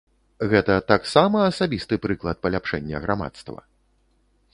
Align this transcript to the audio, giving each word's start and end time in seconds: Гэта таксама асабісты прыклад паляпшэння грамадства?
Гэта 0.51 0.77
таксама 0.91 1.43
асабісты 1.49 1.99
прыклад 2.05 2.37
паляпшэння 2.47 3.03
грамадства? 3.05 3.59